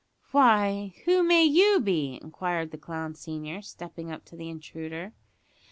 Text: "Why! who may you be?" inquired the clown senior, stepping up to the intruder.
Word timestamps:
"Why! 0.31 0.95
who 1.05 1.21
may 1.21 1.43
you 1.43 1.79
be?" 1.79 2.17
inquired 2.23 2.71
the 2.71 2.79
clown 2.79 3.13
senior, 3.13 3.61
stepping 3.61 4.11
up 4.11 4.25
to 4.25 4.35
the 4.35 4.49
intruder. 4.49 5.13